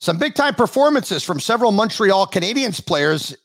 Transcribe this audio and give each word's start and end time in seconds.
Some 0.00 0.16
big 0.16 0.34
time 0.34 0.54
performances 0.54 1.22
from 1.22 1.40
several 1.40 1.72
Montreal 1.72 2.26
Canadiens 2.26 2.84
players, 2.84 3.36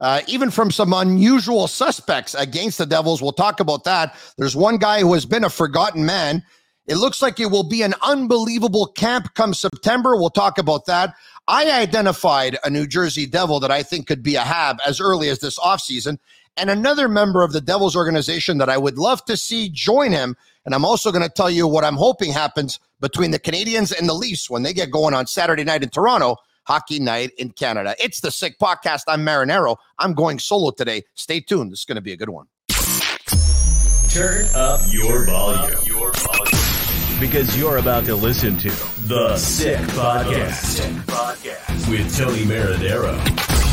uh, 0.00 0.20
even 0.28 0.50
from 0.50 0.70
some 0.70 0.92
unusual 0.92 1.66
suspects 1.66 2.34
against 2.34 2.76
the 2.76 2.84
Devils. 2.84 3.22
We'll 3.22 3.32
talk 3.32 3.58
about 3.58 3.84
that. 3.84 4.14
There's 4.36 4.54
one 4.54 4.76
guy 4.76 5.00
who 5.00 5.14
has 5.14 5.24
been 5.24 5.44
a 5.44 5.50
forgotten 5.50 6.04
man. 6.04 6.44
It 6.86 6.96
looks 6.96 7.22
like 7.22 7.40
it 7.40 7.50
will 7.50 7.66
be 7.66 7.80
an 7.80 7.94
unbelievable 8.02 8.88
camp 8.88 9.32
come 9.32 9.54
September. 9.54 10.14
We'll 10.14 10.28
talk 10.28 10.58
about 10.58 10.84
that. 10.84 11.14
I 11.48 11.70
identified 11.70 12.58
a 12.64 12.68
New 12.68 12.86
Jersey 12.86 13.24
Devil 13.24 13.58
that 13.60 13.70
I 13.70 13.82
think 13.82 14.06
could 14.06 14.22
be 14.22 14.34
a 14.34 14.42
Hab 14.42 14.80
as 14.86 15.00
early 15.00 15.30
as 15.30 15.38
this 15.38 15.58
offseason, 15.58 16.18
and 16.58 16.68
another 16.68 17.08
member 17.08 17.42
of 17.42 17.52
the 17.52 17.62
Devils 17.62 17.96
organization 17.96 18.58
that 18.58 18.68
I 18.68 18.76
would 18.76 18.98
love 18.98 19.24
to 19.24 19.38
see 19.38 19.70
join 19.70 20.12
him. 20.12 20.36
And 20.66 20.74
I'm 20.74 20.84
also 20.84 21.10
going 21.10 21.24
to 21.24 21.30
tell 21.30 21.50
you 21.50 21.66
what 21.66 21.84
I'm 21.84 21.96
hoping 21.96 22.30
happens 22.30 22.78
between 23.04 23.30
the 23.32 23.38
Canadiens 23.38 23.96
and 23.96 24.08
the 24.08 24.14
Leafs 24.14 24.48
when 24.48 24.62
they 24.62 24.72
get 24.72 24.90
going 24.90 25.12
on 25.12 25.26
Saturday 25.26 25.62
night 25.62 25.82
in 25.82 25.90
Toronto, 25.90 26.36
hockey 26.66 26.98
night 26.98 27.32
in 27.36 27.50
Canada. 27.50 27.94
It's 28.02 28.20
the 28.20 28.30
Sick 28.30 28.58
Podcast. 28.58 29.02
I'm 29.06 29.20
Marinaro. 29.26 29.76
I'm 29.98 30.14
going 30.14 30.38
solo 30.38 30.70
today. 30.70 31.02
Stay 31.12 31.40
tuned. 31.40 31.70
This 31.70 31.80
is 31.80 31.84
going 31.84 31.96
to 31.96 32.00
be 32.00 32.14
a 32.14 32.16
good 32.16 32.30
one. 32.30 32.46
Turn 34.08 34.46
up 34.54 34.80
your 34.88 35.26
volume. 35.26 35.78
Your 35.84 36.12
volume. 36.12 37.20
Because 37.20 37.58
you're 37.58 37.76
about 37.76 38.06
to 38.06 38.14
listen 38.16 38.56
to 38.56 38.70
The 39.06 39.36
Sick 39.36 39.80
Podcast, 39.88 40.54
Sick 40.64 40.90
Podcast. 41.04 41.90
with 41.90 42.16
Tony 42.16 42.44
Marinaro. 42.44 43.22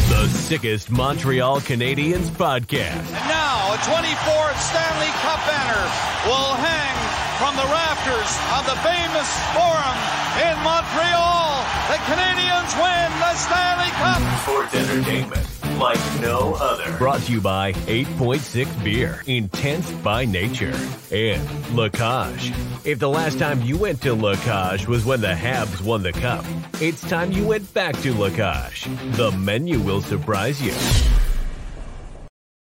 The 0.09 0.27
sickest 0.27 0.91
Montreal 0.91 1.61
Canadiens 1.61 2.27
podcast. 2.31 2.97
And 2.97 3.29
now 3.29 3.73
a 3.73 3.77
24th 3.77 4.57
Stanley 4.59 5.07
Cup 5.23 5.39
banner 5.47 5.83
will 6.27 6.53
hang 6.55 7.00
from 7.41 7.55
the 7.55 7.69
rafters 7.73 8.31
of 8.53 8.63
the 8.69 8.77
famous 8.85 9.29
Forum 9.57 9.97
in 10.45 10.55
Montreal. 10.61 11.65
The 11.89 11.97
Canadiens 12.05 12.71
win 12.77 13.09
the 13.17 13.33
Stanley 13.33 13.89
Cup. 13.97 14.21
Sports 14.43 14.75
entertainment 14.75 15.47
like 15.79 16.21
no 16.21 16.53
other. 16.59 16.95
Brought 16.99 17.21
to 17.21 17.31
you 17.31 17.41
by 17.41 17.73
8.6 17.73 18.83
Beer, 18.83 19.23
intense 19.25 19.91
by 20.03 20.23
nature, 20.23 20.77
and 21.11 21.75
La 21.75 21.89
Cage. 21.89 22.53
If 22.85 22.99
the 22.99 23.09
last 23.09 23.39
time 23.39 23.59
you 23.63 23.75
went 23.75 24.03
to 24.03 24.13
La 24.13 24.35
Cage 24.35 24.87
was 24.87 25.03
when 25.03 25.21
the 25.21 25.33
Habs 25.33 25.81
won 25.81 26.03
the 26.03 26.11
cup, 26.11 26.45
it's 26.79 27.01
time 27.09 27.31
you 27.31 27.47
went 27.47 27.73
back 27.73 27.97
to 28.01 28.13
La 28.13 28.29
Cage. 28.29 28.87
The 29.13 29.31
menu 29.31 29.79
will 29.79 30.03
surprise 30.03 30.61
you. 30.61 30.73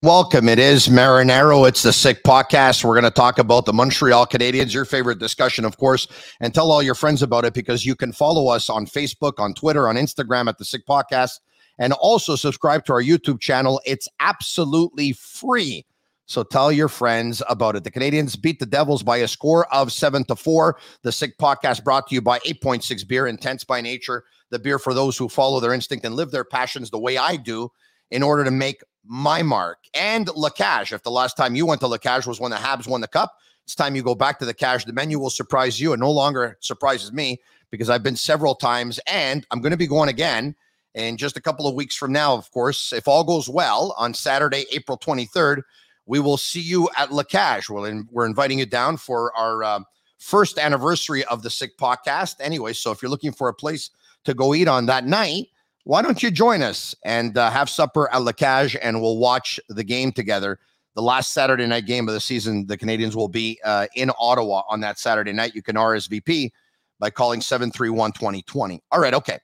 Welcome. 0.03 0.49
It 0.49 0.57
is 0.57 0.87
Marinaro. 0.87 1.67
It's 1.67 1.83
the 1.83 1.93
Sick 1.93 2.23
Podcast. 2.23 2.83
We're 2.83 2.99
going 2.99 3.03
to 3.03 3.11
talk 3.11 3.37
about 3.37 3.67
the 3.67 3.73
Montreal 3.73 4.25
Canadiens, 4.25 4.73
your 4.73 4.83
favorite 4.83 5.19
discussion, 5.19 5.63
of 5.63 5.77
course, 5.77 6.07
and 6.39 6.55
tell 6.55 6.71
all 6.71 6.81
your 6.81 6.95
friends 6.95 7.21
about 7.21 7.45
it 7.45 7.53
because 7.53 7.85
you 7.85 7.95
can 7.95 8.11
follow 8.11 8.47
us 8.47 8.67
on 8.67 8.87
Facebook, 8.87 9.33
on 9.37 9.53
Twitter, 9.53 9.87
on 9.87 9.97
Instagram 9.97 10.47
at 10.47 10.57
the 10.57 10.65
Sick 10.65 10.87
Podcast, 10.87 11.39
and 11.77 11.93
also 11.93 12.35
subscribe 12.35 12.83
to 12.85 12.93
our 12.93 13.03
YouTube 13.03 13.39
channel. 13.39 13.79
It's 13.85 14.07
absolutely 14.19 15.13
free. 15.13 15.85
So 16.25 16.41
tell 16.41 16.71
your 16.71 16.89
friends 16.89 17.43
about 17.47 17.75
it. 17.75 17.83
The 17.83 17.91
Canadiens 17.91 18.41
beat 18.41 18.57
the 18.57 18.65
Devils 18.65 19.03
by 19.03 19.17
a 19.17 19.27
score 19.27 19.71
of 19.71 19.91
seven 19.91 20.23
to 20.23 20.35
four. 20.35 20.79
The 21.03 21.11
Sick 21.11 21.37
Podcast 21.37 21.83
brought 21.83 22.07
to 22.07 22.15
you 22.15 22.23
by 22.23 22.39
8.6 22.39 23.07
Beer, 23.07 23.27
intense 23.27 23.63
by 23.63 23.81
nature, 23.81 24.23
the 24.49 24.57
beer 24.57 24.79
for 24.79 24.95
those 24.95 25.15
who 25.15 25.29
follow 25.29 25.59
their 25.59 25.73
instinct 25.73 26.05
and 26.05 26.15
live 26.15 26.31
their 26.31 26.43
passions 26.43 26.89
the 26.89 26.97
way 26.97 27.19
I 27.19 27.35
do 27.35 27.69
in 28.09 28.23
order 28.23 28.43
to 28.43 28.51
make 28.51 28.81
my 29.05 29.41
mark 29.41 29.79
and 29.93 30.29
La 30.35 30.49
Cage. 30.49 30.93
If 30.93 31.03
the 31.03 31.11
last 31.11 31.37
time 31.37 31.55
you 31.55 31.65
went 31.65 31.81
to 31.81 31.87
La 31.87 31.97
Cage 31.97 32.25
was 32.25 32.39
when 32.39 32.51
the 32.51 32.57
Habs 32.57 32.87
won 32.87 33.01
the 33.01 33.07
cup, 33.07 33.35
it's 33.63 33.75
time 33.75 33.95
you 33.95 34.03
go 34.03 34.15
back 34.15 34.39
to 34.39 34.45
the 34.45 34.53
Cage. 34.53 34.85
The 34.85 34.93
menu 34.93 35.19
will 35.19 35.29
surprise 35.29 35.79
you. 35.79 35.93
and 35.93 35.99
no 35.99 36.11
longer 36.11 36.57
surprises 36.59 37.11
me 37.11 37.39
because 37.69 37.89
I've 37.89 38.03
been 38.03 38.15
several 38.15 38.55
times 38.55 38.99
and 39.07 39.45
I'm 39.51 39.61
going 39.61 39.71
to 39.71 39.77
be 39.77 39.87
going 39.87 40.09
again 40.09 40.55
in 40.93 41.17
just 41.17 41.37
a 41.37 41.41
couple 41.41 41.67
of 41.67 41.75
weeks 41.75 41.95
from 41.95 42.11
now, 42.11 42.33
of 42.33 42.51
course. 42.51 42.91
If 42.91 43.07
all 43.07 43.23
goes 43.23 43.47
well 43.47 43.95
on 43.97 44.13
Saturday, 44.13 44.65
April 44.71 44.97
23rd, 44.97 45.61
we 46.05 46.19
will 46.19 46.37
see 46.37 46.59
you 46.59 46.89
at 46.97 47.11
La 47.11 47.23
Cage. 47.23 47.69
We're, 47.69 47.87
in, 47.87 48.07
we're 48.11 48.25
inviting 48.25 48.59
you 48.59 48.65
down 48.65 48.97
for 48.97 49.35
our 49.37 49.63
uh, 49.63 49.79
first 50.17 50.59
anniversary 50.59 51.23
of 51.25 51.43
the 51.43 51.49
Sick 51.49 51.77
Podcast. 51.77 52.35
Anyway, 52.39 52.73
so 52.73 52.91
if 52.91 53.01
you're 53.01 53.11
looking 53.11 53.31
for 53.31 53.47
a 53.47 53.53
place 53.53 53.91
to 54.25 54.33
go 54.33 54.53
eat 54.53 54.67
on 54.67 54.85
that 54.87 55.05
night, 55.05 55.47
why 55.83 56.01
don't 56.01 56.21
you 56.21 56.31
join 56.31 56.61
us 56.61 56.95
and 57.03 57.37
uh, 57.37 57.49
have 57.49 57.69
supper 57.69 58.11
at 58.13 58.21
La 58.21 58.31
Cage 58.31 58.77
and 58.81 59.01
we'll 59.01 59.17
watch 59.17 59.59
the 59.69 59.83
game 59.83 60.11
together. 60.11 60.59
The 60.95 61.01
last 61.01 61.33
Saturday 61.33 61.65
night 61.65 61.85
game 61.85 62.07
of 62.07 62.13
the 62.13 62.19
season, 62.19 62.67
the 62.67 62.77
Canadiens 62.77 63.15
will 63.15 63.29
be 63.29 63.59
uh, 63.63 63.87
in 63.95 64.11
Ottawa 64.19 64.63
on 64.69 64.81
that 64.81 64.99
Saturday 64.99 65.31
night. 65.31 65.55
You 65.55 65.61
can 65.61 65.75
RSVP 65.75 66.51
by 66.99 67.09
calling 67.09 67.41
731 67.41 68.11
2020. 68.11 68.83
All 68.91 68.99
right, 68.99 69.13
okay. 69.13 69.39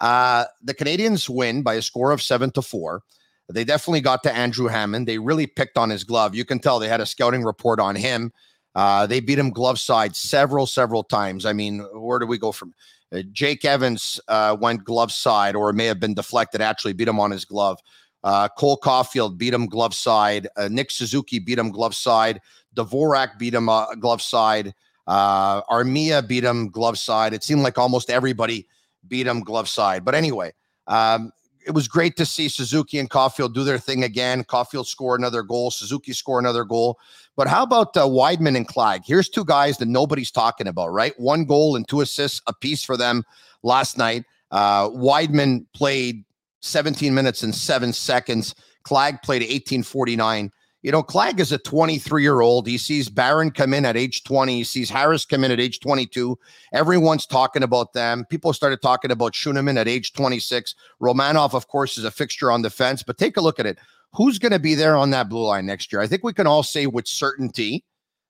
Uh, 0.00 0.44
the 0.62 0.74
Canadiens 0.74 1.28
win 1.28 1.62
by 1.62 1.74
a 1.74 1.82
score 1.82 2.10
of 2.10 2.20
seven 2.20 2.50
to 2.52 2.62
four. 2.62 3.02
They 3.48 3.64
definitely 3.64 4.02
got 4.02 4.22
to 4.24 4.32
Andrew 4.32 4.68
Hammond. 4.68 5.08
They 5.08 5.18
really 5.18 5.46
picked 5.46 5.78
on 5.78 5.88
his 5.88 6.04
glove. 6.04 6.34
You 6.34 6.44
can 6.44 6.58
tell 6.58 6.78
they 6.78 6.88
had 6.88 7.00
a 7.00 7.06
scouting 7.06 7.44
report 7.44 7.80
on 7.80 7.96
him. 7.96 8.32
Uh, 8.74 9.06
they 9.06 9.20
beat 9.20 9.38
him 9.38 9.50
glove 9.50 9.78
side 9.78 10.14
several, 10.14 10.66
several 10.66 11.02
times. 11.02 11.46
I 11.46 11.52
mean, 11.52 11.80
where 11.94 12.18
do 12.18 12.26
we 12.26 12.38
go 12.38 12.52
from? 12.52 12.74
Uh, 13.12 13.22
Jake 13.32 13.64
Evans 13.64 14.20
uh, 14.28 14.56
went 14.60 14.84
glove 14.84 15.12
side, 15.12 15.56
or 15.56 15.70
it 15.70 15.74
may 15.74 15.86
have 15.86 16.00
been 16.00 16.14
deflected. 16.14 16.60
Actually, 16.60 16.92
beat 16.92 17.08
him 17.08 17.20
on 17.20 17.30
his 17.30 17.44
glove. 17.44 17.78
Uh, 18.24 18.48
Cole 18.48 18.76
Caulfield 18.76 19.38
beat 19.38 19.54
him 19.54 19.66
glove 19.66 19.94
side. 19.94 20.48
Nick 20.70 20.90
Suzuki 20.90 21.38
beat 21.38 21.58
him 21.58 21.70
glove 21.70 21.94
side. 21.94 22.40
Dvorak 22.74 23.38
beat 23.38 23.54
him 23.54 23.70
glove 24.00 24.20
side. 24.20 24.74
Uh, 25.08 25.62
Armia 25.62 26.26
beat 26.26 26.44
him 26.44 26.68
glove 26.68 26.98
side. 26.98 27.32
It 27.32 27.42
seemed 27.42 27.62
like 27.62 27.78
almost 27.78 28.10
everybody 28.10 28.66
beat 29.08 29.26
him 29.26 29.40
glove 29.40 29.68
side. 29.68 30.04
But 30.04 30.14
anyway, 30.14 30.52
um, 30.86 31.32
it 31.68 31.74
was 31.74 31.86
great 31.86 32.16
to 32.16 32.24
see 32.24 32.48
Suzuki 32.48 32.98
and 32.98 33.10
Caulfield 33.10 33.54
do 33.54 33.62
their 33.62 33.76
thing 33.76 34.02
again. 34.02 34.42
Caulfield 34.42 34.88
score 34.88 35.14
another 35.14 35.42
goal. 35.42 35.70
Suzuki 35.70 36.14
score 36.14 36.38
another 36.38 36.64
goal. 36.64 36.98
But 37.36 37.46
how 37.46 37.62
about 37.62 37.94
uh, 37.94 38.06
Wideman 38.06 38.56
and 38.56 38.66
Clague? 38.66 39.02
Here's 39.04 39.28
two 39.28 39.44
guys 39.44 39.76
that 39.76 39.86
nobody's 39.86 40.30
talking 40.30 40.66
about, 40.66 40.94
right? 40.94 41.12
One 41.20 41.44
goal 41.44 41.76
and 41.76 41.86
two 41.86 42.00
assists 42.00 42.40
apiece 42.46 42.82
for 42.82 42.96
them 42.96 43.22
last 43.62 43.98
night. 43.98 44.24
Uh, 44.50 44.88
Wideman 44.88 45.66
played 45.74 46.24
17 46.62 47.14
minutes 47.14 47.42
and 47.42 47.54
seven 47.54 47.92
seconds. 47.92 48.54
Clague 48.82 49.20
played 49.22 49.42
1849. 49.42 50.50
You 50.82 50.92
know, 50.92 51.02
Clague 51.02 51.40
is 51.40 51.50
a 51.50 51.58
23 51.58 52.22
year 52.22 52.40
old. 52.40 52.66
He 52.66 52.78
sees 52.78 53.08
Barron 53.08 53.50
come 53.50 53.74
in 53.74 53.84
at 53.84 53.96
age 53.96 54.22
20. 54.22 54.58
He 54.58 54.64
sees 54.64 54.88
Harris 54.88 55.24
come 55.24 55.42
in 55.42 55.50
at 55.50 55.58
age 55.58 55.80
22. 55.80 56.38
Everyone's 56.72 57.26
talking 57.26 57.64
about 57.64 57.92
them. 57.94 58.24
People 58.26 58.52
started 58.52 58.80
talking 58.80 59.10
about 59.10 59.32
Schueneman 59.32 59.76
at 59.76 59.88
age 59.88 60.12
26. 60.12 60.76
Romanov, 61.02 61.54
of 61.54 61.66
course, 61.66 61.98
is 61.98 62.04
a 62.04 62.10
fixture 62.12 62.52
on 62.52 62.62
the 62.62 62.68
defense, 62.68 63.02
but 63.02 63.18
take 63.18 63.36
a 63.36 63.40
look 63.40 63.58
at 63.58 63.66
it. 63.66 63.78
Who's 64.12 64.38
going 64.38 64.52
to 64.52 64.60
be 64.60 64.74
there 64.74 64.96
on 64.96 65.10
that 65.10 65.28
blue 65.28 65.46
line 65.46 65.66
next 65.66 65.92
year? 65.92 66.00
I 66.00 66.06
think 66.06 66.22
we 66.22 66.32
can 66.32 66.46
all 66.46 66.62
say 66.62 66.86
with 66.86 67.08
certainty 67.08 67.84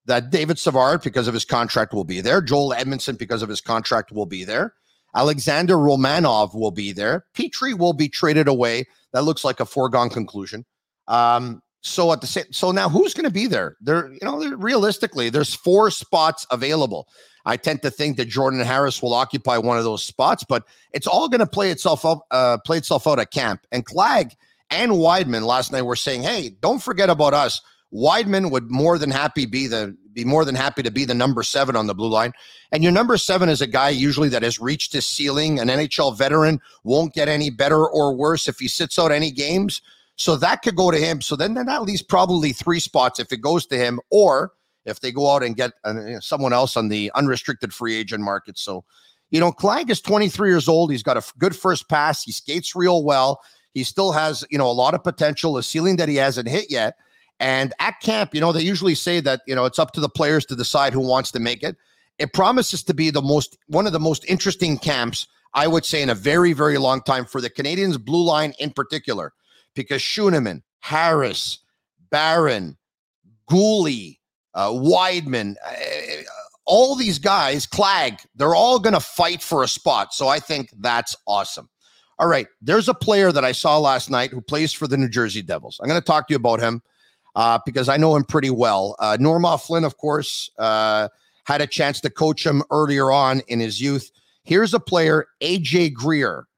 that 0.06 0.30
David 0.30 0.58
Savard, 0.58 1.02
because 1.02 1.28
of 1.28 1.34
his 1.34 1.44
contract, 1.44 1.92
will 1.92 2.04
be 2.04 2.22
there. 2.22 2.40
Joel 2.40 2.72
Edmondson, 2.72 3.16
because 3.16 3.42
of 3.42 3.48
his 3.48 3.60
contract, 3.60 4.10
will 4.10 4.26
be 4.26 4.42
there. 4.42 4.74
Alexander 5.14 5.74
Romanov 5.74 6.54
will 6.54 6.70
be 6.70 6.92
there. 6.92 7.26
Petry 7.34 7.78
will 7.78 7.92
be 7.92 8.08
traded 8.08 8.48
away. 8.48 8.86
That 9.12 9.24
looks 9.24 9.44
like 9.44 9.60
a 9.60 9.66
foregone 9.66 10.10
conclusion. 10.10 10.64
Um, 11.06 11.62
So 11.88 12.12
at 12.12 12.20
the 12.20 12.26
same, 12.26 12.44
so 12.52 12.70
now 12.70 12.88
who's 12.88 13.14
going 13.14 13.24
to 13.24 13.30
be 13.30 13.46
there? 13.46 13.76
There, 13.80 14.12
you 14.12 14.18
know, 14.22 14.38
realistically, 14.56 15.30
there's 15.30 15.54
four 15.54 15.90
spots 15.90 16.46
available. 16.50 17.08
I 17.44 17.56
tend 17.56 17.82
to 17.82 17.90
think 17.90 18.16
that 18.18 18.28
Jordan 18.28 18.60
Harris 18.60 19.02
will 19.02 19.14
occupy 19.14 19.56
one 19.56 19.78
of 19.78 19.84
those 19.84 20.04
spots, 20.04 20.44
but 20.44 20.64
it's 20.92 21.06
all 21.06 21.28
going 21.28 21.40
to 21.40 21.46
play 21.46 21.70
itself 21.70 22.04
up, 22.04 22.26
uh, 22.30 22.58
play 22.64 22.76
itself 22.76 23.06
out 23.06 23.18
at 23.18 23.30
camp. 23.30 23.66
And 23.72 23.86
Clague 23.86 24.34
and 24.70 24.92
Wideman 24.92 25.46
last 25.46 25.72
night 25.72 25.82
were 25.82 25.96
saying, 25.96 26.22
"Hey, 26.22 26.50
don't 26.60 26.82
forget 26.82 27.08
about 27.08 27.34
us." 27.34 27.62
Wideman 27.92 28.50
would 28.50 28.70
more 28.70 28.98
than 28.98 29.10
happy 29.10 29.46
be 29.46 29.66
the 29.66 29.96
be 30.12 30.24
more 30.24 30.44
than 30.44 30.56
happy 30.56 30.82
to 30.82 30.90
be 30.90 31.04
the 31.04 31.14
number 31.14 31.42
seven 31.42 31.76
on 31.76 31.86
the 31.86 31.94
blue 31.94 32.08
line. 32.08 32.32
And 32.72 32.82
your 32.82 32.92
number 32.92 33.16
seven 33.16 33.48
is 33.48 33.62
a 33.62 33.66
guy 33.66 33.90
usually 33.90 34.28
that 34.30 34.42
has 34.42 34.58
reached 34.58 34.92
his 34.92 35.06
ceiling. 35.06 35.60
An 35.60 35.68
NHL 35.68 36.16
veteran 36.16 36.60
won't 36.82 37.14
get 37.14 37.28
any 37.28 37.50
better 37.50 37.86
or 37.86 38.14
worse 38.14 38.48
if 38.48 38.58
he 38.58 38.66
sits 38.66 38.98
out 38.98 39.12
any 39.12 39.30
games. 39.30 39.80
So 40.18 40.34
that 40.36 40.62
could 40.62 40.74
go 40.74 40.90
to 40.90 40.98
him. 40.98 41.20
So 41.20 41.36
then, 41.36 41.54
then 41.54 41.68
at 41.68 41.82
least 41.82 42.08
probably 42.08 42.52
three 42.52 42.80
spots 42.80 43.20
if 43.20 43.32
it 43.32 43.40
goes 43.40 43.66
to 43.66 43.78
him, 43.78 44.00
or 44.10 44.52
if 44.84 45.00
they 45.00 45.12
go 45.12 45.30
out 45.30 45.44
and 45.44 45.56
get 45.56 45.72
uh, 45.84 46.18
someone 46.20 46.52
else 46.52 46.76
on 46.76 46.88
the 46.88 47.12
unrestricted 47.14 47.72
free 47.72 47.94
agent 47.94 48.24
market. 48.24 48.58
So, 48.58 48.84
you 49.30 49.38
know, 49.38 49.52
Clague 49.52 49.90
is 49.90 50.00
23 50.00 50.48
years 50.48 50.66
old. 50.66 50.90
He's 50.90 51.04
got 51.04 51.16
a 51.16 51.32
good 51.38 51.54
first 51.54 51.88
pass. 51.88 52.24
He 52.24 52.32
skates 52.32 52.74
real 52.74 53.04
well. 53.04 53.40
He 53.74 53.84
still 53.84 54.10
has, 54.10 54.44
you 54.50 54.58
know, 54.58 54.68
a 54.68 54.72
lot 54.72 54.94
of 54.94 55.04
potential, 55.04 55.56
a 55.56 55.62
ceiling 55.62 55.96
that 55.96 56.08
he 56.08 56.16
hasn't 56.16 56.48
hit 56.48 56.68
yet. 56.68 56.96
And 57.38 57.72
at 57.78 58.00
camp, 58.00 58.34
you 58.34 58.40
know, 58.40 58.50
they 58.50 58.62
usually 58.62 58.96
say 58.96 59.20
that, 59.20 59.42
you 59.46 59.54
know, 59.54 59.66
it's 59.66 59.78
up 59.78 59.92
to 59.92 60.00
the 60.00 60.08
players 60.08 60.44
to 60.46 60.56
decide 60.56 60.92
who 60.92 61.00
wants 61.00 61.30
to 61.32 61.38
make 61.38 61.62
it. 61.62 61.76
It 62.18 62.32
promises 62.32 62.82
to 62.84 62.94
be 62.94 63.10
the 63.10 63.22
most, 63.22 63.56
one 63.68 63.86
of 63.86 63.92
the 63.92 64.00
most 64.00 64.24
interesting 64.24 64.78
camps, 64.78 65.28
I 65.54 65.68
would 65.68 65.84
say, 65.84 66.02
in 66.02 66.10
a 66.10 66.14
very, 66.16 66.52
very 66.52 66.76
long 66.78 67.02
time 67.02 67.24
for 67.24 67.40
the 67.40 67.50
Canadiens 67.50 68.04
blue 68.04 68.24
line 68.24 68.54
in 68.58 68.72
particular, 68.72 69.32
because 69.78 70.02
Schueneman, 70.02 70.62
Harris, 70.80 71.58
Barron, 72.10 72.76
Guhle, 73.50 74.18
uh, 74.54 74.68
Wideman, 74.70 75.54
uh, 75.64 76.22
all 76.66 76.94
these 76.94 77.18
guys, 77.18 77.66
Clague, 77.66 78.20
they're 78.34 78.54
all 78.54 78.78
going 78.78 78.94
to 78.94 79.00
fight 79.00 79.42
for 79.42 79.62
a 79.62 79.68
spot. 79.68 80.12
So 80.12 80.28
I 80.28 80.40
think 80.40 80.70
that's 80.80 81.16
awesome. 81.26 81.68
All 82.18 82.26
right, 82.26 82.48
there's 82.60 82.88
a 82.88 82.94
player 82.94 83.30
that 83.30 83.44
I 83.44 83.52
saw 83.52 83.78
last 83.78 84.10
night 84.10 84.30
who 84.30 84.40
plays 84.40 84.72
for 84.72 84.88
the 84.88 84.96
New 84.96 85.08
Jersey 85.08 85.40
Devils. 85.42 85.78
I'm 85.80 85.88
going 85.88 86.00
to 86.00 86.04
talk 86.04 86.26
to 86.26 86.32
you 86.32 86.36
about 86.36 86.58
him 86.58 86.82
uh, 87.36 87.60
because 87.64 87.88
I 87.88 87.96
know 87.96 88.16
him 88.16 88.24
pretty 88.24 88.50
well. 88.50 88.96
Uh, 88.98 89.16
Normand 89.20 89.60
Flynn, 89.60 89.84
of 89.84 89.96
course, 89.96 90.50
uh, 90.58 91.08
had 91.44 91.60
a 91.60 91.66
chance 91.66 92.00
to 92.00 92.10
coach 92.10 92.44
him 92.44 92.64
earlier 92.72 93.12
on 93.12 93.40
in 93.46 93.60
his 93.60 93.80
youth. 93.80 94.10
Here's 94.42 94.74
a 94.74 94.80
player, 94.80 95.26
AJ 95.40 95.94
Greer, 95.94 96.48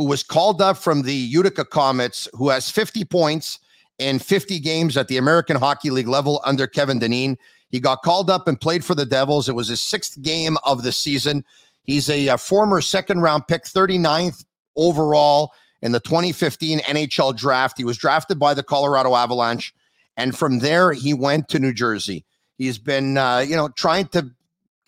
who 0.00 0.06
was 0.06 0.22
called 0.22 0.62
up 0.62 0.78
from 0.78 1.02
the 1.02 1.12
Utica 1.12 1.62
Comets, 1.62 2.26
who 2.32 2.48
has 2.48 2.70
50 2.70 3.04
points 3.04 3.58
in 3.98 4.18
50 4.18 4.58
games 4.58 4.96
at 4.96 5.08
the 5.08 5.18
American 5.18 5.58
Hockey 5.58 5.90
League 5.90 6.08
level 6.08 6.40
under 6.46 6.66
Kevin 6.66 6.98
Dineen. 6.98 7.36
He 7.68 7.80
got 7.80 8.00
called 8.00 8.30
up 8.30 8.48
and 8.48 8.58
played 8.58 8.82
for 8.82 8.94
the 8.94 9.04
Devils. 9.04 9.46
It 9.46 9.54
was 9.54 9.68
his 9.68 9.82
sixth 9.82 10.22
game 10.22 10.56
of 10.64 10.84
the 10.84 10.90
season. 10.90 11.44
He's 11.82 12.08
a, 12.08 12.28
a 12.28 12.38
former 12.38 12.80
second 12.80 13.20
round 13.20 13.46
pick, 13.46 13.64
39th 13.64 14.42
overall 14.74 15.52
in 15.82 15.92
the 15.92 16.00
2015 16.00 16.78
NHL 16.78 17.36
draft. 17.36 17.76
He 17.76 17.84
was 17.84 17.98
drafted 17.98 18.38
by 18.38 18.54
the 18.54 18.62
Colorado 18.62 19.14
Avalanche. 19.14 19.74
And 20.16 20.34
from 20.34 20.60
there, 20.60 20.94
he 20.94 21.12
went 21.12 21.50
to 21.50 21.58
New 21.58 21.74
Jersey. 21.74 22.24
He's 22.56 22.78
been, 22.78 23.18
uh, 23.18 23.44
you 23.46 23.54
know, 23.54 23.68
trying 23.68 24.06
to 24.08 24.30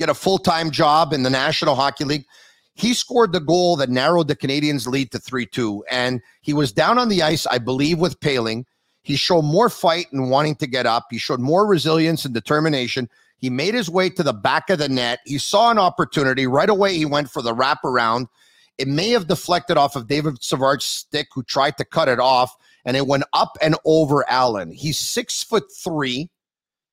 get 0.00 0.08
a 0.08 0.14
full 0.14 0.38
time 0.38 0.70
job 0.70 1.12
in 1.12 1.22
the 1.22 1.28
National 1.28 1.74
Hockey 1.74 2.04
League. 2.04 2.24
He 2.74 2.94
scored 2.94 3.32
the 3.32 3.40
goal 3.40 3.76
that 3.76 3.90
narrowed 3.90 4.28
the 4.28 4.36
Canadiens' 4.36 4.86
lead 4.86 5.12
to 5.12 5.18
3 5.18 5.46
2. 5.46 5.84
And 5.90 6.20
he 6.40 6.52
was 6.52 6.72
down 6.72 6.98
on 6.98 7.08
the 7.08 7.22
ice, 7.22 7.46
I 7.46 7.58
believe, 7.58 7.98
with 7.98 8.18
Poehling. 8.20 8.64
He 9.02 9.16
showed 9.16 9.42
more 9.42 9.68
fight 9.68 10.06
and 10.12 10.30
wanting 10.30 10.54
to 10.56 10.66
get 10.66 10.86
up. 10.86 11.06
He 11.10 11.18
showed 11.18 11.40
more 11.40 11.66
resilience 11.66 12.24
and 12.24 12.32
determination. 12.32 13.10
He 13.36 13.50
made 13.50 13.74
his 13.74 13.90
way 13.90 14.08
to 14.10 14.22
the 14.22 14.32
back 14.32 14.70
of 14.70 14.78
the 14.78 14.88
net. 14.88 15.18
He 15.26 15.38
saw 15.38 15.70
an 15.70 15.78
opportunity. 15.78 16.46
Right 16.46 16.70
away, 16.70 16.96
he 16.96 17.04
went 17.04 17.28
for 17.28 17.42
the 17.42 17.54
wraparound. 17.54 18.28
It 18.78 18.88
may 18.88 19.10
have 19.10 19.26
deflected 19.26 19.76
off 19.76 19.96
of 19.96 20.06
David 20.06 20.42
Savard's 20.42 20.84
stick, 20.84 21.28
who 21.34 21.42
tried 21.42 21.76
to 21.78 21.84
cut 21.84 22.08
it 22.08 22.20
off 22.20 22.56
and 22.84 22.96
it 22.96 23.06
went 23.06 23.24
up 23.32 23.56
and 23.60 23.76
over 23.84 24.28
Allen. 24.28 24.70
He's 24.70 24.98
six 24.98 25.42
foot 25.42 25.64
three. 25.72 26.30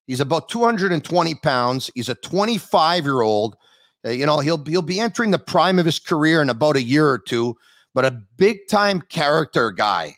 He's 0.08 0.20
about 0.20 0.50
220 0.50 1.36
pounds. 1.36 1.92
He's 1.94 2.10
a 2.10 2.16
25 2.16 3.04
year 3.04 3.22
old. 3.22 3.56
Uh, 4.06 4.10
you 4.10 4.26
know, 4.26 4.40
he'll 4.40 4.64
he'll 4.66 4.82
be 4.82 5.00
entering 5.00 5.32
the 5.32 5.40
prime 5.40 5.80
of 5.80 5.86
his 5.86 6.00
career 6.00 6.42
in 6.42 6.50
about 6.50 6.76
a 6.76 6.82
year 6.82 7.08
or 7.08 7.20
two, 7.20 7.56
but 7.94 8.06
a 8.06 8.20
big 8.38 8.60
time 8.70 9.02
character 9.02 9.72
guy. 9.72 10.16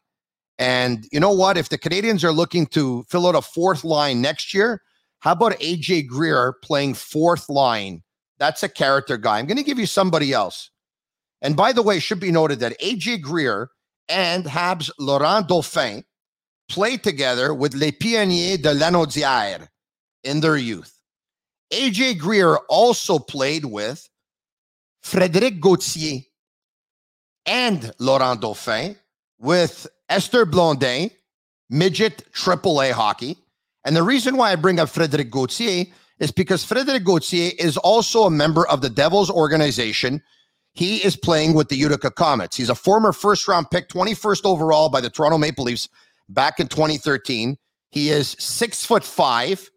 And 0.59 1.07
you 1.11 1.19
know 1.19 1.31
what? 1.31 1.57
If 1.57 1.69
the 1.69 1.77
Canadiens 1.77 2.23
are 2.23 2.31
looking 2.31 2.67
to 2.67 3.03
fill 3.09 3.27
out 3.27 3.35
a 3.35 3.41
fourth 3.41 3.83
line 3.83 4.21
next 4.21 4.53
year, 4.53 4.81
how 5.19 5.31
about 5.31 5.53
AJ 5.53 6.07
Greer 6.07 6.53
playing 6.61 6.93
fourth 6.93 7.49
line? 7.49 8.03
That's 8.37 8.61
a 8.61 8.69
character 8.69 9.17
guy. 9.17 9.39
I'm 9.39 9.47
going 9.47 9.57
to 9.57 9.63
give 9.63 9.79
you 9.79 9.87
somebody 9.87 10.33
else. 10.33 10.69
And 11.41 11.55
by 11.55 11.73
the 11.73 11.81
way, 11.81 11.99
should 11.99 12.19
be 12.19 12.31
noted 12.31 12.59
that 12.59 12.79
AJ 12.79 13.21
Greer 13.21 13.69
and 14.07 14.45
Habs 14.45 14.91
Laurent 14.99 15.47
Dauphin 15.47 16.03
played 16.69 17.03
together 17.03 17.53
with 17.53 17.73
Les 17.73 17.91
Pionniers 17.91 18.61
de 18.61 18.73
Lanaudière 18.73 19.67
in 20.23 20.39
their 20.39 20.57
youth. 20.57 21.00
AJ 21.71 22.19
Greer 22.19 22.57
also 22.69 23.19
played 23.19 23.65
with 23.65 24.07
Frédéric 25.03 25.59
Gauthier 25.59 26.21
and 27.45 27.91
Laurent 27.99 28.41
Dauphin 28.41 28.95
with 29.39 29.87
Esther 30.09 30.45
Blondin, 30.45 31.09
midget 31.69 32.23
AAA 32.33 32.91
hockey. 32.91 33.37
And 33.85 33.95
the 33.95 34.03
reason 34.03 34.37
why 34.37 34.51
I 34.51 34.55
bring 34.55 34.79
up 34.79 34.89
Frédéric 34.89 35.29
Gauthier 35.29 35.85
is 36.19 36.31
because 36.31 36.65
Frédéric 36.65 37.03
Gauthier 37.03 37.51
is 37.57 37.77
also 37.77 38.23
a 38.23 38.31
member 38.31 38.67
of 38.67 38.81
the 38.81 38.89
Devils 38.89 39.29
organization 39.31 40.21
he 40.73 40.97
is 40.97 41.15
playing 41.17 41.53
with 41.53 41.69
the 41.69 41.75
Utica 41.75 42.11
Comets. 42.11 42.55
He's 42.55 42.69
a 42.69 42.75
former 42.75 43.11
first 43.11 43.47
round 43.47 43.69
pick, 43.71 43.89
21st 43.89 44.45
overall 44.45 44.89
by 44.89 45.01
the 45.01 45.09
Toronto 45.09 45.37
Maple 45.37 45.65
Leafs 45.65 45.89
back 46.29 46.59
in 46.59 46.67
2013. 46.67 47.57
He 47.89 48.09
is 48.09 48.35
six 48.39 48.85
foot 48.85 49.03
five. 49.03 49.69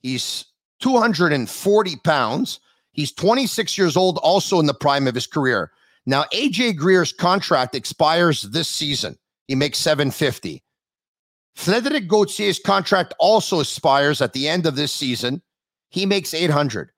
He's 0.00 0.46
240 0.80 1.96
pounds. 2.04 2.60
He's 2.92 3.12
26 3.12 3.78
years 3.78 3.96
old, 3.96 4.18
also 4.18 4.58
in 4.60 4.66
the 4.66 4.74
prime 4.74 5.06
of 5.06 5.14
his 5.14 5.26
career. 5.26 5.70
Now, 6.06 6.24
AJ 6.32 6.76
Greer's 6.76 7.12
contract 7.12 7.74
expires 7.74 8.42
this 8.42 8.68
season. 8.68 9.18
He 9.46 9.54
makes 9.54 9.78
750. 9.78 10.62
Frederic 11.54 12.08
Gauthier's 12.08 12.58
contract 12.58 13.14
also 13.18 13.60
expires 13.60 14.22
at 14.22 14.32
the 14.32 14.48
end 14.48 14.66
of 14.66 14.76
this 14.76 14.92
season. 14.92 15.42
He 15.90 16.06
makes 16.06 16.34
800. 16.34 16.90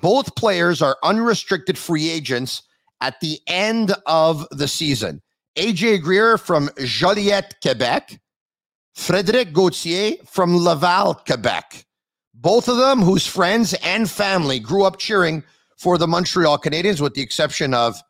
Both 0.00 0.34
players 0.36 0.82
are 0.82 0.96
unrestricted 1.02 1.78
free 1.78 2.10
agents 2.10 2.62
at 3.00 3.20
the 3.20 3.40
end 3.46 3.94
of 4.06 4.46
the 4.50 4.68
season. 4.68 5.22
AJ 5.56 6.02
Greer 6.02 6.38
from 6.38 6.68
Joliette, 6.78 7.54
Quebec, 7.62 8.20
Frédéric 8.96 9.52
Gauthier 9.52 10.16
from 10.26 10.56
Laval, 10.56 11.14
Quebec. 11.14 11.85
Both 12.38 12.68
of 12.68 12.76
them 12.76 13.00
whose 13.00 13.26
friends 13.26 13.74
and 13.82 14.08
family 14.10 14.58
grew 14.60 14.84
up 14.84 14.98
cheering 14.98 15.42
for 15.78 15.96
the 15.98 16.06
Montreal 16.06 16.58
Canadiens, 16.58 17.00
with 17.00 17.14
the 17.14 17.22
exception 17.22 17.72
of 17.72 18.00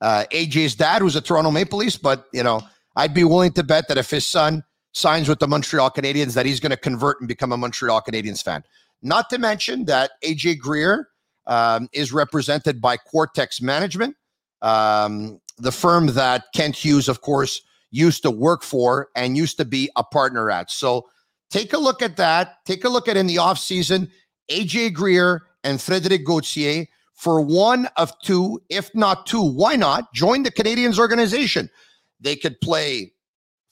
uh, 0.00 0.24
AJ's 0.32 0.74
dad, 0.74 1.02
who's 1.02 1.16
a 1.16 1.20
Toronto 1.20 1.50
Maple 1.50 1.78
Leafs. 1.78 1.96
But, 1.96 2.26
you 2.32 2.42
know, 2.42 2.62
I'd 2.96 3.14
be 3.14 3.24
willing 3.24 3.52
to 3.52 3.62
bet 3.62 3.88
that 3.88 3.98
if 3.98 4.10
his 4.10 4.26
son 4.26 4.64
signs 4.92 5.28
with 5.28 5.38
the 5.38 5.46
Montreal 5.46 5.90
Canadiens, 5.90 6.34
that 6.34 6.46
he's 6.46 6.58
going 6.58 6.70
to 6.70 6.76
convert 6.76 7.20
and 7.20 7.28
become 7.28 7.52
a 7.52 7.56
Montreal 7.56 8.02
Canadiens 8.02 8.42
fan. 8.42 8.64
Not 9.02 9.30
to 9.30 9.38
mention 9.38 9.84
that 9.84 10.12
AJ 10.24 10.58
Greer 10.58 11.08
um, 11.46 11.88
is 11.92 12.12
represented 12.12 12.80
by 12.80 12.96
Quartexx 12.96 13.62
Management, 13.62 14.16
um, 14.62 15.40
the 15.58 15.72
firm 15.72 16.08
that 16.08 16.44
Kent 16.54 16.76
Hughes, 16.76 17.08
of 17.08 17.20
course, 17.20 17.62
used 17.90 18.22
to 18.22 18.30
work 18.30 18.62
for 18.62 19.08
and 19.14 19.36
used 19.36 19.56
to 19.58 19.64
be 19.64 19.90
a 19.96 20.02
partner 20.02 20.50
at. 20.50 20.70
So 20.70 21.06
take 21.50 21.72
a 21.72 21.78
look 21.78 22.02
at 22.02 22.16
that. 22.16 22.64
Take 22.64 22.84
a 22.84 22.88
look 22.88 23.08
at 23.08 23.16
in 23.16 23.26
the 23.26 23.36
offseason, 23.36 24.10
AJ 24.50 24.92
Greer 24.92 25.42
and 25.64 25.80
Frederic 25.80 26.24
Gauthier 26.24 26.86
for 27.14 27.40
one 27.40 27.88
of 27.96 28.12
two, 28.20 28.62
if 28.68 28.94
not 28.94 29.26
two. 29.26 29.42
Why 29.42 29.76
not 29.76 30.12
join 30.12 30.42
the 30.42 30.50
Canadiens 30.50 30.98
organization? 30.98 31.70
They 32.20 32.36
could 32.36 32.60
play 32.60 33.12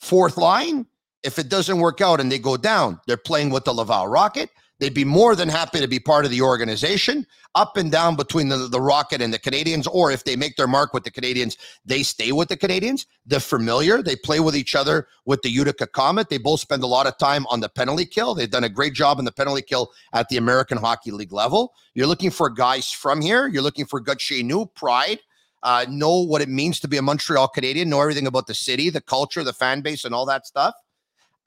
fourth 0.01 0.37
line. 0.37 0.87
If 1.23 1.39
it 1.39 1.49
doesn't 1.49 1.79
work 1.79 2.01
out 2.01 2.21
and 2.21 2.31
they 2.31 2.39
go 2.39 2.57
down, 2.57 3.01
they're 3.07 3.17
playing 3.17 3.51
with 3.51 3.65
the 3.65 3.73
Laval 3.73 4.09
Rocket. 4.09 4.51
They'd 4.85 4.93
be 4.93 5.07
more 5.07 5.35
than 5.35 5.49
happy 5.49 5.81
to 5.81 5.89
be 5.89 5.99
part 5.99 6.27
of 6.27 6.31
the 6.31 6.43
organization, 6.43 7.27
up 7.55 7.79
and 7.79 7.91
down 7.91 8.17
between 8.17 8.51
the, 8.51 8.69
the 8.69 8.83
Rocket 8.83 9.23
and 9.23 9.33
the 9.33 9.39
Canadiens. 9.39 9.89
Or 9.91 10.11
if 10.11 10.25
they 10.25 10.37
make 10.37 10.57
their 10.57 10.67
mark 10.67 10.93
with 10.93 11.05
the 11.05 11.11
Canadiens, 11.11 11.57
they 11.87 12.03
stay 12.03 12.33
with 12.33 12.51
the 12.51 12.57
Canadiens. 12.59 13.07
They're 13.25 13.41
familiar. 13.41 14.03
They 14.03 14.15
play 14.15 14.41
with 14.41 14.55
each 14.55 14.75
other 14.75 15.09
with 15.25 15.41
the 15.41 15.49
Utica 15.49 15.87
Comet. 15.87 16.29
They 16.29 16.37
both 16.37 16.61
spend 16.61 16.83
a 16.83 16.87
lot 16.87 17.07
of 17.07 17.17
time 17.17 17.47
on 17.47 17.61
the 17.61 17.71
penalty 17.71 18.05
kill. 18.05 18.35
They've 18.35 18.51
done 18.51 18.65
a 18.65 18.69
great 18.69 18.93
job 18.93 19.19
in 19.19 19.25
the 19.25 19.33
penalty 19.33 19.63
kill 19.63 19.91
at 20.13 20.29
the 20.29 20.37
American 20.37 20.77
Hockey 20.77 21.13
League 21.13 21.33
level. 21.33 21.73
You're 21.95 22.07
looking 22.07 22.31
for 22.31 22.51
guys 22.51 22.91
from 22.91 23.23
here. 23.23 23.49
You're 23.49 23.63
looking 23.63 23.87
for 23.87 24.01
good 24.01 24.21
new 24.43 24.67
pride. 24.67 25.21
Uh, 25.63 25.87
know 25.89 26.21
what 26.21 26.43
it 26.43 26.51
means 26.51 26.79
to 26.81 26.89
be 26.89 26.99
a 26.99 27.03
Montreal 27.03 27.49
Canadian, 27.49 27.89
know 27.89 28.03
everything 28.03 28.27
about 28.27 28.49
the 28.49 28.53
city, 28.53 28.91
the 28.91 29.01
culture, 29.01 29.43
the 29.43 29.55
fan 29.55 29.81
base, 29.81 30.05
and 30.05 30.15
all 30.15 30.27
that 30.27 30.47
stuff. 30.47 30.75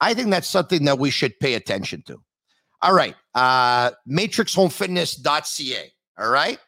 I 0.00 0.12
think 0.12 0.30
that's 0.30 0.48
something 0.48 0.86
that 0.86 0.98
we 0.98 1.10
should 1.10 1.38
pay 1.38 1.54
attention 1.54 2.02
to. 2.08 2.20
All 2.80 2.94
right. 2.94 3.14
Uh, 3.34 3.90
matrixhomefitness.ca. 4.08 5.92
All 6.18 6.30
right. 6.30 6.58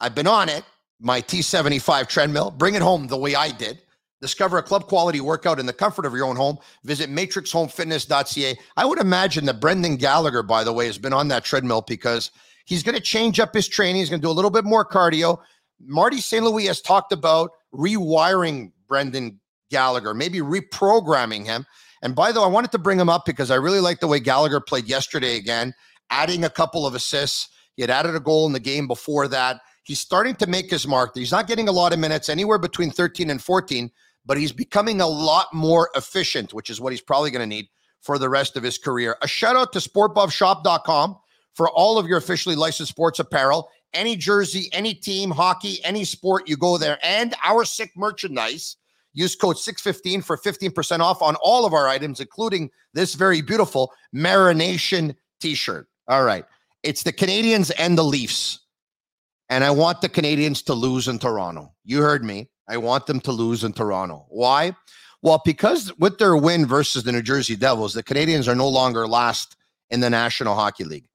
I've 0.00 0.14
been 0.14 0.26
on 0.26 0.48
it, 0.48 0.64
my 1.00 1.20
T75 1.22 2.08
treadmill. 2.08 2.50
Bring 2.50 2.74
it 2.74 2.82
home 2.82 3.06
the 3.06 3.16
way 3.16 3.34
I 3.34 3.50
did. 3.50 3.80
Discover 4.20 4.58
a 4.58 4.62
club 4.62 4.86
quality 4.86 5.20
workout 5.20 5.60
in 5.60 5.66
the 5.66 5.72
comfort 5.72 6.06
of 6.06 6.14
your 6.14 6.26
own 6.26 6.36
home. 6.36 6.58
Visit 6.84 7.10
matrixhomefitness.ca. 7.10 8.58
I 8.76 8.84
would 8.84 8.98
imagine 8.98 9.44
that 9.46 9.60
Brendan 9.60 9.96
Gallagher, 9.96 10.42
by 10.42 10.64
the 10.64 10.72
way, 10.72 10.86
has 10.86 10.98
been 10.98 11.12
on 11.12 11.28
that 11.28 11.44
treadmill 11.44 11.82
because 11.82 12.30
he's 12.64 12.82
going 12.82 12.94
to 12.94 13.00
change 13.00 13.40
up 13.40 13.54
his 13.54 13.68
training. 13.68 13.96
He's 13.96 14.10
going 14.10 14.20
to 14.20 14.26
do 14.26 14.30
a 14.30 14.32
little 14.32 14.50
bit 14.50 14.64
more 14.64 14.84
cardio. 14.84 15.38
Marty 15.80 16.18
St. 16.18 16.42
Louis 16.42 16.66
has 16.66 16.80
talked 16.80 17.12
about 17.12 17.50
rewiring 17.74 18.72
Brendan 18.88 19.38
Gallagher, 19.70 20.14
maybe 20.14 20.38
reprogramming 20.38 21.44
him. 21.44 21.66
And 22.02 22.14
by 22.14 22.32
the 22.32 22.40
way, 22.40 22.46
I 22.46 22.50
wanted 22.50 22.72
to 22.72 22.78
bring 22.78 23.00
him 23.00 23.08
up 23.08 23.24
because 23.24 23.50
I 23.50 23.56
really 23.56 23.80
like 23.80 24.00
the 24.00 24.06
way 24.06 24.20
Gallagher 24.20 24.60
played 24.60 24.86
yesterday 24.86 25.36
again, 25.36 25.74
adding 26.10 26.44
a 26.44 26.50
couple 26.50 26.86
of 26.86 26.94
assists. 26.94 27.48
He 27.74 27.82
had 27.82 27.90
added 27.90 28.14
a 28.14 28.20
goal 28.20 28.46
in 28.46 28.52
the 28.52 28.60
game 28.60 28.86
before 28.86 29.28
that. 29.28 29.60
He's 29.82 30.00
starting 30.00 30.34
to 30.36 30.46
make 30.46 30.70
his 30.70 30.86
mark. 30.86 31.12
He's 31.14 31.32
not 31.32 31.46
getting 31.46 31.68
a 31.68 31.72
lot 31.72 31.92
of 31.92 31.98
minutes, 31.98 32.28
anywhere 32.28 32.58
between 32.58 32.90
13 32.90 33.30
and 33.30 33.40
14, 33.40 33.90
but 34.24 34.36
he's 34.36 34.52
becoming 34.52 35.00
a 35.00 35.06
lot 35.06 35.52
more 35.54 35.90
efficient, 35.94 36.52
which 36.52 36.70
is 36.70 36.80
what 36.80 36.92
he's 36.92 37.00
probably 37.00 37.30
going 37.30 37.48
to 37.48 37.54
need 37.54 37.68
for 38.00 38.18
the 38.18 38.28
rest 38.28 38.56
of 38.56 38.62
his 38.62 38.78
career. 38.78 39.16
A 39.22 39.28
shout 39.28 39.56
out 39.56 39.72
to 39.72 39.78
sportbuffshop.com 39.78 41.16
for 41.54 41.70
all 41.70 41.98
of 41.98 42.06
your 42.06 42.18
officially 42.18 42.56
licensed 42.56 42.90
sports 42.90 43.18
apparel. 43.18 43.68
Any 43.94 44.16
jersey, 44.16 44.68
any 44.72 44.92
team, 44.92 45.30
hockey, 45.30 45.78
any 45.84 46.04
sport, 46.04 46.48
you 46.48 46.56
go 46.56 46.78
there. 46.78 46.98
And 47.02 47.34
our 47.44 47.64
sick 47.64 47.92
merchandise. 47.96 48.76
Use 49.16 49.34
code 49.34 49.58
615 49.58 50.20
for 50.20 50.36
15% 50.36 51.00
off 51.00 51.22
on 51.22 51.36
all 51.36 51.64
of 51.64 51.72
our 51.72 51.88
items, 51.88 52.20
including 52.20 52.70
this 52.92 53.14
very 53.14 53.40
beautiful 53.40 53.90
Marination 54.14 55.16
t 55.40 55.54
shirt. 55.54 55.88
All 56.06 56.22
right. 56.22 56.44
It's 56.82 57.02
the 57.02 57.14
Canadiens 57.14 57.72
and 57.78 57.96
the 57.96 58.04
Leafs. 58.04 58.60
And 59.48 59.64
I 59.64 59.70
want 59.70 60.02
the 60.02 60.10
Canadiens 60.10 60.62
to 60.66 60.74
lose 60.74 61.08
in 61.08 61.18
Toronto. 61.18 61.72
You 61.82 62.02
heard 62.02 62.24
me. 62.24 62.50
I 62.68 62.76
want 62.76 63.06
them 63.06 63.20
to 63.20 63.32
lose 63.32 63.64
in 63.64 63.72
Toronto. 63.72 64.26
Why? 64.28 64.76
Well, 65.22 65.40
because 65.44 65.96
with 65.98 66.18
their 66.18 66.36
win 66.36 66.66
versus 66.66 67.04
the 67.04 67.12
New 67.12 67.22
Jersey 67.22 67.56
Devils, 67.56 67.94
the 67.94 68.02
Canadiens 68.02 68.48
are 68.48 68.54
no 68.54 68.68
longer 68.68 69.06
last 69.08 69.56
in 69.88 70.00
the 70.00 70.10
National 70.10 70.54
Hockey 70.54 70.84
League. 70.84 71.06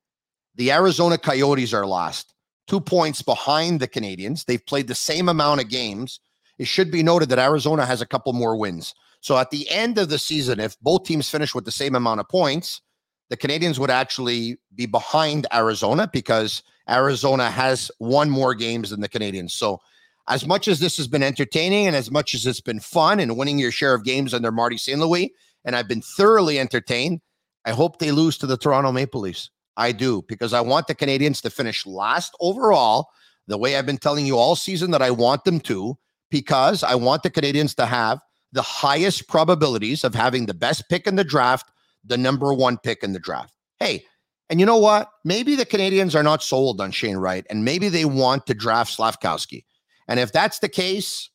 The 0.56 0.72
Arizona 0.72 1.20
Coyotes 1.20 1.74
are 1.74 1.86
last, 1.86 2.34
two 2.68 2.82
points 2.82 3.22
behind 3.22 3.80
the 3.80 3.88
Canadiens. 3.88 4.46
They've 4.46 4.66
played 4.66 4.88
the 4.88 4.96
same 4.96 5.30
amount 5.30 5.62
of 5.62 5.70
games. 5.70 6.20
It 6.58 6.68
should 6.68 6.92
be 6.92 7.04
noted 7.04 7.30
that 7.30 7.40
Arizona 7.40 7.86
has 7.86 8.02
a 8.02 8.06
couple 8.06 8.34
more 8.34 8.56
wins. 8.56 8.94
So 9.22 9.38
at 9.38 9.52
the 9.52 9.70
end 9.70 9.98
of 9.98 10.10
the 10.10 10.20
season, 10.20 10.60
if 10.60 10.80
both 10.80 11.04
teams 11.04 11.30
finish 11.30 11.54
with 11.54 11.66
the 11.66 11.72
same 11.72 11.96
amount 11.96 12.20
of 12.20 12.30
points, 12.30 12.82
the 13.30 13.38
Canadiens 13.38 13.80
would 13.80 13.92
actually 13.92 14.58
be 14.76 14.86
behind 14.86 15.48
Arizona 15.54 16.10
because 16.12 16.64
Arizona 16.90 17.50
has 17.50 17.90
one 18.00 18.30
more 18.30 18.54
games 18.54 18.90
than 18.90 19.00
the 19.00 19.10
Canadiens. 19.10 19.52
So 19.52 19.80
as 20.28 20.46
much 20.46 20.68
as 20.68 20.80
this 20.80 20.98
has 20.98 21.08
been 21.08 21.24
entertaining 21.24 21.88
and 21.88 21.96
as 21.96 22.12
much 22.12 22.34
as 22.34 22.46
it's 22.46 22.62
been 22.62 22.80
fun 22.80 23.20
and 23.20 23.38
winning 23.38 23.60
your 23.60 23.72
share 23.72 23.94
of 23.94 24.04
games 24.04 24.34
under 24.34 24.52
Marty 24.52 24.78
St. 24.78 25.00
Louis, 25.00 25.34
and 25.66 25.76
I've 25.76 25.88
been 25.88 26.02
thoroughly 26.02 26.60
entertained, 26.60 27.22
I 27.66 27.72
hope 27.72 28.00
they 28.00 28.12
lose 28.12 28.38
to 28.40 28.48
the 28.48 28.58
Toronto 28.58 28.92
Maple 28.92 29.22
Leafs. 29.22 29.50
I 29.78 29.92
do, 29.92 30.24
because 30.28 30.54
I 30.54 30.62
want 30.62 30.88
the 30.88 30.96
Canadiens 30.96 31.42
to 31.42 31.50
finish 31.50 31.86
last 31.86 32.36
overall, 32.40 33.10
the 33.48 33.58
way 33.58 33.76
I've 33.76 33.86
been 33.86 33.98
telling 33.98 34.26
you 34.26 34.38
all 34.38 34.56
season 34.56 34.92
that 34.92 35.02
I 35.02 35.12
want 35.12 35.44
them 35.44 35.60
to, 35.62 35.98
because 36.32 36.84
I 36.84 36.96
want 36.96 37.22
the 37.22 37.30
Canadiens 37.30 37.76
to 37.76 37.86
have 37.86 38.20
the 38.54 38.62
highest 38.62 39.28
probabilities 39.28 40.04
of 40.04 40.16
having 40.16 40.46
the 40.46 40.54
best 40.54 40.90
pick 40.90 41.08
in 41.08 41.16
the 41.16 41.24
draft, 41.24 41.70
the 42.04 42.18
number 42.18 42.54
one 42.54 42.78
pick 42.78 43.04
in 43.04 43.14
the 43.14 43.20
draft. 43.20 43.54
Hey, 43.80 44.06
and 44.50 44.60
you 44.60 44.66
know 44.66 44.78
what? 44.78 45.10
Maybe 45.24 45.56
the 45.56 45.66
Canadiens 45.66 46.16
are 46.16 46.24
not 46.24 46.44
sold 46.44 46.82
on 46.82 46.92
Shane 46.92 47.18
Wright, 47.18 47.46
and 47.50 47.64
maybe 47.64 47.88
they 47.88 48.06
want 48.06 48.48
to 48.48 48.54
draft 48.54 48.98
Slafkovsky. 48.98 49.64
And 50.08 50.20
if 50.20 50.32
that's 50.32 50.60
the 50.60 50.68
case, 50.68 51.30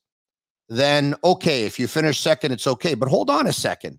then 0.69 1.15
okay, 1.25 1.65
if 1.65 1.79
you 1.79 1.87
finish 1.87 2.21
second, 2.21 2.53
it's 2.53 2.67
okay. 2.67 2.95
But 2.95 3.09
hold 3.09 3.31
on 3.31 3.47
a 3.47 3.53
second. 3.53 3.99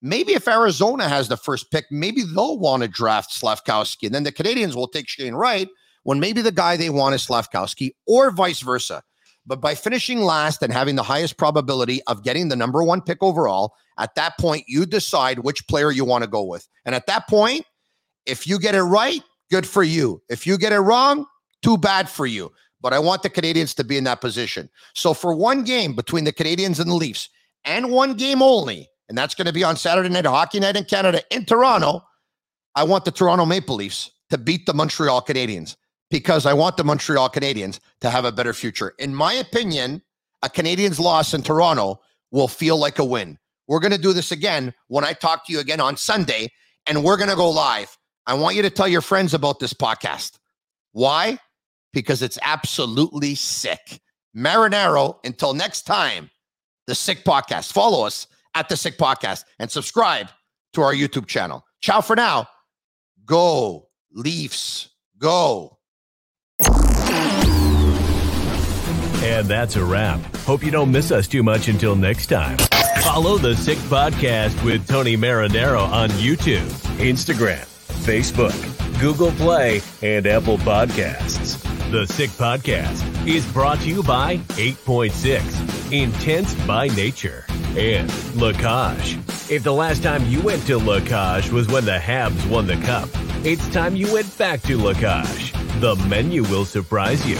Maybe 0.00 0.32
if 0.32 0.48
Arizona 0.48 1.08
has 1.08 1.28
the 1.28 1.36
first 1.36 1.70
pick, 1.70 1.84
maybe 1.90 2.22
they'll 2.22 2.58
want 2.58 2.82
to 2.82 2.88
draft 2.88 3.30
Slafkovsky. 3.30 4.06
And 4.06 4.14
then 4.14 4.24
the 4.24 4.32
Canadiens 4.32 4.74
will 4.74 4.88
take 4.88 5.08
Shane 5.08 5.34
Wright 5.34 5.68
when 6.02 6.18
maybe 6.18 6.42
the 6.42 6.50
guy 6.50 6.76
they 6.76 6.90
want 6.90 7.14
is 7.14 7.26
Slafkovsky 7.26 7.92
or 8.06 8.30
vice 8.30 8.60
versa. 8.60 9.02
But 9.44 9.60
by 9.60 9.74
finishing 9.74 10.20
last 10.20 10.62
and 10.62 10.72
having 10.72 10.94
the 10.94 11.02
highest 11.02 11.36
probability 11.36 12.00
of 12.06 12.22
getting 12.22 12.48
the 12.48 12.56
number 12.56 12.82
one 12.82 13.00
pick 13.00 13.22
overall, 13.22 13.74
at 13.98 14.14
that 14.14 14.38
point, 14.38 14.64
you 14.68 14.86
decide 14.86 15.40
which 15.40 15.66
player 15.66 15.90
you 15.90 16.04
want 16.04 16.22
to 16.22 16.30
go 16.30 16.44
with. 16.44 16.68
And 16.84 16.94
at 16.94 17.06
that 17.06 17.28
point, 17.28 17.64
if 18.24 18.46
you 18.46 18.58
get 18.58 18.74
it 18.74 18.82
right, 18.82 19.20
good 19.50 19.66
for 19.66 19.82
you. 19.82 20.22
If 20.28 20.46
you 20.46 20.56
get 20.56 20.72
it 20.72 20.78
wrong, 20.78 21.26
too 21.62 21.76
bad 21.76 22.08
for 22.08 22.26
you 22.26 22.52
but 22.82 22.92
I 22.92 22.98
want 22.98 23.22
the 23.22 23.30
Canadiens 23.30 23.74
to 23.76 23.84
be 23.84 23.96
in 23.96 24.04
that 24.04 24.20
position. 24.20 24.68
So 24.94 25.14
for 25.14 25.34
one 25.34 25.62
game 25.62 25.94
between 25.94 26.24
the 26.24 26.32
Canadiens 26.32 26.80
and 26.80 26.90
the 26.90 26.94
Leafs, 26.94 27.30
and 27.64 27.90
one 27.90 28.14
game 28.14 28.42
only, 28.42 28.90
and 29.08 29.16
that's 29.16 29.36
going 29.36 29.46
to 29.46 29.52
be 29.52 29.64
on 29.64 29.76
Saturday 29.76 30.08
night, 30.08 30.26
hockey 30.26 30.58
night 30.58 30.76
in 30.76 30.84
Canada 30.84 31.22
in 31.30 31.44
Toronto, 31.44 32.02
I 32.74 32.82
want 32.82 33.04
the 33.04 33.12
Toronto 33.12 33.46
Maple 33.46 33.76
Leafs 33.76 34.10
to 34.30 34.38
beat 34.38 34.66
the 34.66 34.74
Montreal 34.74 35.22
Canadiens 35.22 35.76
because 36.12 36.46
I 36.46 36.52
want 36.52 36.76
the 36.76 36.84
Montreal 36.84 37.28
Canadiens 37.28 37.80
to 38.02 38.10
have 38.10 38.24
a 38.24 38.30
better 38.30 38.52
future. 38.52 38.94
In 39.00 39.12
my 39.12 39.32
opinion, 39.32 40.00
a 40.42 40.48
Canadiens 40.48 41.00
loss 41.00 41.34
in 41.34 41.42
Toronto 41.42 42.00
will 42.30 42.46
feel 42.46 42.76
like 42.76 43.00
a 43.00 43.04
win. 43.04 43.36
We're 43.66 43.80
going 43.80 43.92
to 43.92 43.98
do 43.98 44.12
this 44.12 44.30
again 44.30 44.72
when 44.86 45.04
I 45.04 45.12
talk 45.12 45.46
to 45.46 45.52
you 45.52 45.58
again 45.58 45.80
on 45.80 45.96
Sunday, 45.96 46.52
and 46.86 47.02
we're 47.02 47.16
going 47.16 47.30
to 47.30 47.36
go 47.36 47.50
live. 47.50 47.98
I 48.26 48.34
want 48.34 48.54
you 48.54 48.62
to 48.62 48.70
tell 48.70 48.86
your 48.86 49.00
friends 49.00 49.34
about 49.34 49.58
this 49.58 49.74
podcast. 49.74 50.38
Why? 50.92 51.38
because 51.92 52.22
it's 52.22 52.38
absolutely 52.42 53.34
sick. 53.34 54.00
Marinaro, 54.36 55.16
until 55.24 55.54
next 55.54 55.82
time, 55.82 56.30
the 56.86 56.94
Sick 56.94 57.24
Podcast. 57.24 57.72
Follow 57.72 58.06
us 58.06 58.26
at 58.54 58.68
the 58.68 58.76
Sick 58.76 58.98
Podcast 58.98 59.44
and 59.58 59.70
subscribe 59.70 60.28
to 60.72 60.82
our 60.82 60.94
YouTube 60.94 61.26
channel. 61.26 61.64
Ciao 61.80 62.00
for 62.00 62.16
now. 62.16 62.48
Go, 63.24 63.88
Leafs. 64.10 64.88
Go. 65.18 65.78
And 69.22 69.46
that's 69.46 69.76
a 69.76 69.84
wrap. 69.84 70.20
Hope 70.38 70.64
you 70.64 70.72
don't 70.72 70.90
miss 70.90 71.12
us 71.12 71.28
too 71.28 71.42
much 71.44 71.68
until 71.68 71.94
next 71.94 72.26
time. 72.26 72.58
Follow 73.02 73.38
the 73.38 73.54
Sick 73.54 73.78
Podcast 73.78 74.62
with 74.64 74.86
Tony 74.88 75.16
Marinaro 75.16 75.88
on 75.88 76.08
YouTube, 76.10 76.66
Instagram, 76.98 77.64
Facebook, 78.04 79.00
Google 79.00 79.30
Play, 79.32 79.80
and 80.02 80.26
Apple 80.26 80.58
Podcasts. 80.58 81.62
The 81.92 82.06
Sick 82.06 82.30
Podcast 82.30 83.26
is 83.26 83.46
brought 83.52 83.78
to 83.80 83.88
you 83.88 84.02
by 84.02 84.38
8.6, 84.38 85.92
Intense 85.92 86.54
by 86.66 86.88
Nature, 86.88 87.44
and 87.76 88.10
La 88.34 88.52
Cage. 88.52 89.18
If 89.50 89.62
the 89.62 89.72
last 89.72 90.02
time 90.02 90.26
you 90.26 90.40
went 90.40 90.66
to 90.66 90.78
La 90.78 90.98
Cage 91.00 91.50
was 91.50 91.68
when 91.68 91.84
the 91.84 91.98
Habs 91.98 92.48
won 92.50 92.66
the 92.66 92.76
Cup, 92.76 93.08
it's 93.44 93.68
time 93.68 93.94
you 93.94 94.12
went 94.12 94.36
back 94.36 94.62
to 94.62 94.76
La 94.78 94.94
Cage. 94.94 95.52
The 95.80 95.94
menu 96.08 96.42
will 96.44 96.64
surprise 96.64 97.24
you. 97.28 97.36